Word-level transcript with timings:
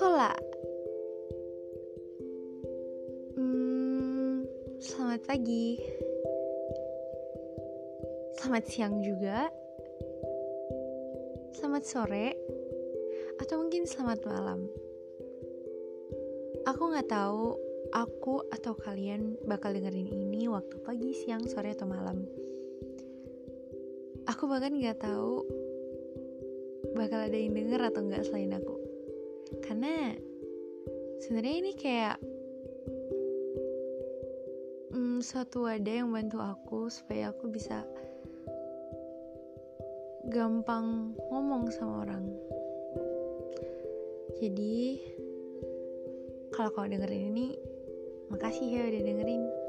Hola. 0.00 0.32
Hmm, 3.36 4.48
selamat 4.80 5.28
pagi. 5.28 5.76
Selamat 8.40 8.64
siang 8.64 9.04
juga. 9.04 9.52
Selamat 11.52 11.84
sore. 11.84 12.32
Atau 13.44 13.60
mungkin 13.60 13.84
selamat 13.84 14.24
malam. 14.24 14.64
Aku 16.64 16.96
gak 16.96 17.12
tahu 17.12 17.60
aku 17.92 18.40
atau 18.56 18.72
kalian 18.80 19.36
bakal 19.44 19.76
dengerin 19.76 20.08
ini 20.08 20.48
waktu 20.48 20.80
pagi, 20.80 21.12
siang, 21.12 21.44
sore 21.44 21.76
atau 21.76 21.84
malam. 21.84 22.24
Aku 24.32 24.48
bahkan 24.48 24.80
gak 24.80 25.04
tahu 25.04 25.44
bakal 26.96 27.20
ada 27.20 27.36
yang 27.36 27.52
denger 27.52 27.84
atau 27.92 28.00
nggak 28.00 28.24
selain 28.24 28.56
aku. 28.56 28.89
Karena 29.58 30.14
sebenarnya 31.18 31.54
ini 31.58 31.72
kayak 31.74 32.16
hmm, 34.94 35.18
suatu 35.18 35.66
wadah 35.66 35.94
yang 36.06 36.14
bantu 36.14 36.38
aku 36.38 36.86
supaya 36.86 37.34
aku 37.34 37.50
bisa 37.50 37.82
gampang 40.30 41.18
ngomong 41.34 41.66
sama 41.74 42.06
orang. 42.06 42.24
Jadi 44.38 45.02
kalau 46.54 46.70
kau 46.70 46.86
dengerin 46.86 47.34
ini, 47.34 47.58
makasih 48.30 48.66
ya 48.70 48.82
udah 48.86 49.02
dengerin. 49.02 49.59